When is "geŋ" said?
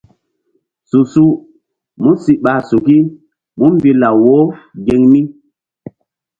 4.85-5.01